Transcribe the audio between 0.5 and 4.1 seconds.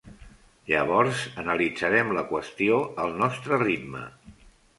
Llavors, analitzarem la qüestió al nostre ritme.